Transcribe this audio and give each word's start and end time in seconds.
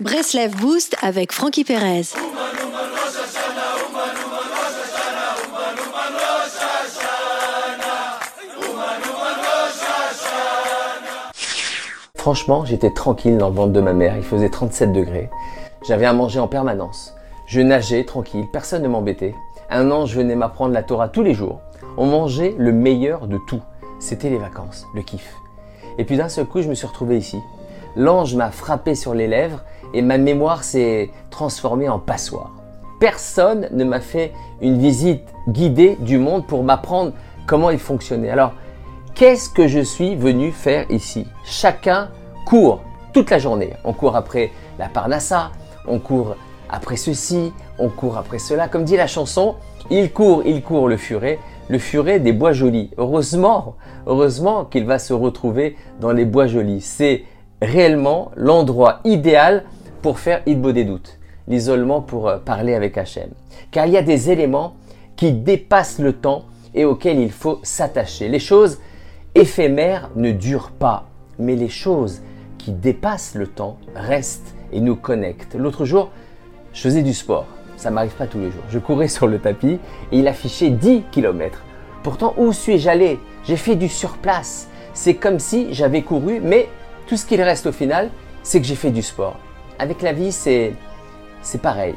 Breslev 0.00 0.56
Boost 0.56 0.96
avec 1.02 1.30
Frankie 1.30 1.62
Perez. 1.62 2.14
Franchement, 12.14 12.64
j'étais 12.64 12.90
tranquille 12.90 13.36
dans 13.36 13.50
le 13.50 13.54
ventre 13.54 13.74
de 13.74 13.80
ma 13.82 13.92
mère, 13.92 14.16
il 14.16 14.22
faisait 14.22 14.48
37 14.48 14.90
degrés. 14.90 15.28
J'avais 15.86 16.06
à 16.06 16.14
manger 16.14 16.40
en 16.40 16.48
permanence. 16.48 17.14
Je 17.44 17.60
nageais 17.60 18.04
tranquille, 18.04 18.46
personne 18.50 18.82
ne 18.82 18.88
m'embêtait. 18.88 19.34
Un 19.68 19.90
an, 19.90 20.06
je 20.06 20.16
venais 20.16 20.34
m'apprendre 20.34 20.72
la 20.72 20.82
Torah 20.82 21.10
tous 21.10 21.22
les 21.22 21.34
jours. 21.34 21.60
On 21.98 22.06
mangeait 22.06 22.54
le 22.56 22.72
meilleur 22.72 23.26
de 23.26 23.36
tout. 23.36 23.60
C'était 23.98 24.30
les 24.30 24.38
vacances, 24.38 24.86
le 24.94 25.02
kiff. 25.02 25.34
Et 25.98 26.04
puis 26.06 26.16
d'un 26.16 26.30
seul 26.30 26.46
coup, 26.46 26.62
je 26.62 26.70
me 26.70 26.74
suis 26.74 26.86
retrouvé 26.86 27.18
ici. 27.18 27.36
L'ange 27.96 28.34
m'a 28.34 28.50
frappé 28.50 28.94
sur 28.94 29.14
les 29.14 29.26
lèvres 29.26 29.62
et 29.94 30.02
ma 30.02 30.18
mémoire 30.18 30.64
s'est 30.64 31.10
transformée 31.30 31.88
en 31.88 31.98
passoire. 31.98 32.52
Personne 33.00 33.68
ne 33.72 33.84
m'a 33.84 34.00
fait 34.00 34.32
une 34.60 34.78
visite 34.78 35.26
guidée 35.48 35.96
du 36.00 36.18
monde 36.18 36.46
pour 36.46 36.62
m'apprendre 36.62 37.12
comment 37.46 37.70
il 37.70 37.78
fonctionnait. 37.78 38.30
Alors, 38.30 38.52
Qu'est-ce 39.20 39.50
que 39.50 39.68
je 39.68 39.80
suis 39.80 40.16
venu 40.16 40.50
faire 40.50 40.90
ici? 40.90 41.26
Chacun 41.44 42.08
court 42.46 42.80
toute 43.12 43.28
la 43.28 43.38
journée. 43.38 43.74
On 43.84 43.92
court 43.92 44.16
après 44.16 44.50
la 44.78 44.88
Parnassa, 44.88 45.50
on 45.86 45.98
court 45.98 46.36
après 46.70 46.96
ceci, 46.96 47.52
on 47.78 47.90
court 47.90 48.16
après 48.16 48.38
cela. 48.38 48.66
Comme 48.66 48.84
dit 48.84 48.96
la 48.96 49.06
chanson, 49.06 49.56
il 49.90 50.10
court, 50.10 50.42
il 50.46 50.62
court 50.62 50.88
le 50.88 50.96
furet, 50.96 51.38
le 51.68 51.78
furet 51.78 52.18
des 52.18 52.32
bois 52.32 52.52
jolis. 52.52 52.92
Heureusement, 52.96 53.74
heureusement 54.06 54.64
qu'il 54.64 54.86
va 54.86 54.98
se 54.98 55.12
retrouver 55.12 55.76
dans 56.00 56.12
les 56.12 56.24
bois 56.24 56.46
jolis. 56.46 56.80
C'est 56.80 57.24
réellement 57.62 58.30
l'endroit 58.36 59.00
idéal 59.04 59.64
pour 60.02 60.18
faire 60.18 60.42
Idbo 60.46 60.72
des 60.72 60.84
doutes, 60.84 61.18
l'isolement 61.48 62.00
pour 62.00 62.28
euh, 62.28 62.38
parler 62.38 62.74
avec 62.74 62.96
Hachem. 62.96 63.30
Car 63.70 63.86
il 63.86 63.92
y 63.92 63.96
a 63.98 64.02
des 64.02 64.30
éléments 64.30 64.74
qui 65.16 65.32
dépassent 65.32 65.98
le 65.98 66.14
temps 66.14 66.44
et 66.74 66.84
auxquels 66.84 67.18
il 67.18 67.32
faut 67.32 67.60
s'attacher. 67.62 68.28
Les 68.28 68.38
choses 68.38 68.80
éphémères 69.34 70.10
ne 70.16 70.32
durent 70.32 70.70
pas, 70.70 71.06
mais 71.38 71.56
les 71.56 71.68
choses 71.68 72.22
qui 72.58 72.72
dépassent 72.72 73.34
le 73.34 73.46
temps 73.46 73.78
restent 73.94 74.54
et 74.72 74.80
nous 74.80 74.96
connectent. 74.96 75.54
L'autre 75.54 75.84
jour, 75.84 76.10
je 76.72 76.80
faisais 76.80 77.02
du 77.02 77.14
sport. 77.14 77.46
Ça 77.76 77.90
m'arrive 77.90 78.12
pas 78.12 78.26
tous 78.26 78.38
les 78.38 78.50
jours. 78.50 78.62
Je 78.70 78.78
courais 78.78 79.08
sur 79.08 79.26
le 79.26 79.38
tapis 79.38 79.78
et 80.12 80.18
il 80.18 80.28
affichait 80.28 80.70
10 80.70 81.04
km. 81.10 81.62
Pourtant, 82.02 82.34
où 82.36 82.52
suis-je 82.52 82.88
allé? 82.88 83.18
J'ai 83.44 83.56
fait 83.56 83.76
du 83.76 83.88
surplace. 83.88 84.68
C'est 84.92 85.14
comme 85.14 85.38
si 85.38 85.72
j'avais 85.72 86.02
couru, 86.02 86.40
mais 86.42 86.68
tout 87.10 87.16
ce 87.16 87.26
qu'il 87.26 87.42
reste 87.42 87.66
au 87.66 87.72
final, 87.72 88.08
c'est 88.44 88.60
que 88.60 88.66
j'ai 88.68 88.76
fait 88.76 88.92
du 88.92 89.02
sport. 89.02 89.36
Avec 89.80 90.00
la 90.00 90.12
vie, 90.12 90.30
c'est 90.30 90.74
c'est 91.42 91.60
pareil. 91.60 91.96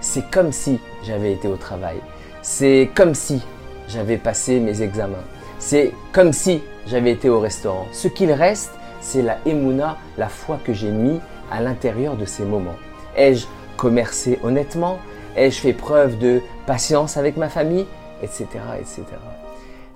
C'est 0.00 0.30
comme 0.30 0.52
si 0.52 0.78
j'avais 1.02 1.32
été 1.32 1.48
au 1.48 1.56
travail. 1.56 1.96
C'est 2.42 2.88
comme 2.94 3.16
si 3.16 3.42
j'avais 3.88 4.18
passé 4.18 4.60
mes 4.60 4.80
examens. 4.80 5.26
C'est 5.58 5.92
comme 6.12 6.32
si 6.32 6.62
j'avais 6.86 7.10
été 7.10 7.28
au 7.28 7.40
restaurant. 7.40 7.88
Ce 7.90 8.06
qu'il 8.06 8.30
reste, 8.30 8.70
c'est 9.00 9.22
la 9.22 9.38
émouna, 9.46 9.96
la 10.16 10.28
foi 10.28 10.60
que 10.64 10.72
j'ai 10.72 10.92
mis 10.92 11.18
à 11.50 11.60
l'intérieur 11.60 12.14
de 12.14 12.24
ces 12.24 12.44
moments. 12.44 12.78
Ai-je 13.16 13.46
commercé 13.76 14.38
honnêtement? 14.44 14.98
Ai-je 15.36 15.58
fait 15.58 15.72
preuve 15.72 16.18
de 16.18 16.40
patience 16.66 17.16
avec 17.16 17.36
ma 17.36 17.48
famille? 17.48 17.86
Etc. 18.22 18.46
etc. 18.78 19.02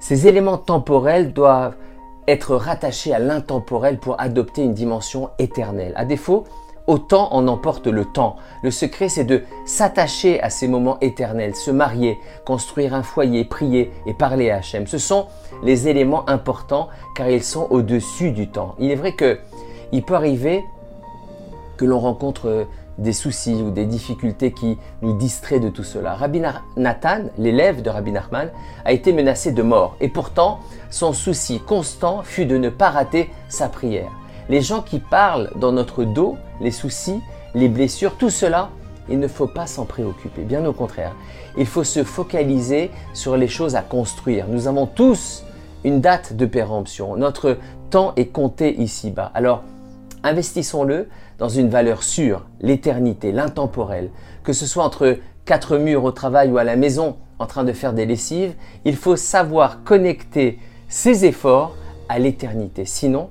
Ces 0.01 0.27
éléments 0.27 0.59
temporels 0.59 1.33
doivent 1.33 1.77
être 2.29 2.57
rattachés 2.57 3.15
à 3.15 3.19
l'intemporel 3.19 3.99
pour 3.99 4.21
adopter 4.21 4.63
une 4.63 4.75
dimension 4.75 5.31
éternelle. 5.39 5.93
À 5.97 6.05
défaut, 6.05 6.45
autant 6.87 7.33
en 7.33 7.49
emporte 7.49 7.87
le 7.87 8.05
temps. 8.05 8.37
Le 8.63 8.71
secret, 8.71 9.09
c'est 9.09 9.25
de 9.25 9.43
s'attacher 9.65 10.41
à 10.41 10.51
ces 10.51 10.69
moments 10.69 10.99
éternels, 11.01 11.55
se 11.55 11.71
marier, 11.71 12.19
construire 12.45 12.95
un 12.95 13.03
foyer, 13.03 13.45
prier 13.45 13.93
et 14.07 14.15
parler 14.15 14.51
à 14.51 14.57
Hachem. 14.57 14.87
Ce 14.87 14.99
sont 14.99 15.27
les 15.63 15.89
éléments 15.89 16.29
importants 16.29 16.89
car 17.15 17.29
ils 17.29 17.43
sont 17.43 17.67
au-dessus 17.71 18.31
du 18.31 18.49
temps. 18.49 18.75
Il 18.79 18.91
est 18.91 18.97
vrai 18.97 19.13
que 19.13 19.39
il 19.93 20.03
peut 20.03 20.15
arriver 20.15 20.65
que 21.77 21.85
l'on 21.85 21.99
rencontre 21.99 22.67
des 22.99 23.13
soucis 23.13 23.55
ou 23.55 23.71
des 23.71 23.85
difficultés 23.85 24.53
qui 24.53 24.79
nous 25.03 25.17
distraient 25.17 25.61
de 25.61 25.69
tout 25.69 25.85
cela. 25.85 26.15
Rabbi 26.15 26.41
Nathan, 26.77 27.25
l'élève 27.39 27.83
de 27.83 27.91
Rabbi 27.91 28.11
Nachman, 28.11 28.51
a 28.85 28.93
été 28.93 29.13
menacé 29.13 29.53
de 29.53 29.63
mort 29.63 29.97
et 30.01 30.09
pourtant 30.09 30.61
son 30.91 31.13
souci 31.13 31.61
constant 31.61 32.23
fut 32.23 32.47
de 32.47 32.57
ne 32.57 32.71
pas 32.71 32.91
rater 32.91 33.31
sa 33.49 33.69
prière. 33.69 34.11
Les 34.49 34.63
gens 34.63 34.81
qui 34.81 34.99
parlent 34.99 35.51
dans 35.57 35.73
notre 35.73 36.05
dos, 36.05 36.37
les 36.61 36.71
soucis, 36.71 37.21
les 37.55 37.69
blessures, 37.69 38.17
tout 38.17 38.31
cela, 38.31 38.71
il 39.09 39.19
ne 39.19 39.29
faut 39.29 39.47
pas 39.47 39.67
s'en 39.67 39.85
préoccuper. 39.85 40.43
Bien 40.43 40.65
au 40.65 40.73
contraire, 40.73 41.15
il 41.57 41.67
faut 41.67 41.85
se 41.85 42.05
focaliser 42.05 42.91
sur 43.13 43.37
les 43.37 43.49
choses 43.49 43.77
à 43.77 43.83
construire. 43.83 44.47
Nous 44.49 44.69
avons 44.69 44.87
tous 44.87 45.45
une 45.85 46.01
date 46.01 46.35
de 46.35 46.47
péremption. 46.47 47.17
Notre 47.17 47.59
temps 47.91 48.13
est 48.17 48.27
compté 48.27 48.81
ici-bas. 48.81 49.31
Alors, 49.35 49.63
investissons-le 50.23 51.09
dans 51.39 51.49
une 51.49 51.69
valeur 51.69 52.03
sûre, 52.03 52.47
l'éternité, 52.61 53.33
l'intemporel. 53.33 54.11
Que 54.43 54.53
ce 54.53 54.67
soit 54.67 54.85
entre 54.85 55.19
quatre 55.45 55.79
murs 55.79 56.05
au 56.05 56.13
travail 56.13 56.51
ou 56.51 56.59
à 56.59 56.65
la 56.65 56.77
maison 56.77 57.17
en 57.39 57.47
train 57.47 57.65
de 57.65 57.73
faire 57.73 57.93
des 57.93 58.07
lessives, 58.07 58.55
il 58.85 58.97
faut 58.97 59.17
savoir 59.17 59.85
connecter 59.85 60.59
ses 60.89 61.25
efforts 61.25 61.75
à 62.09 62.19
l'éternité. 62.19 62.85
Sinon, 62.85 63.31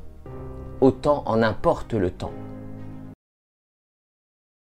autant 0.81 1.23
en 1.25 1.41
importe 1.41 1.93
le 1.93 2.11
temps. 2.11 2.31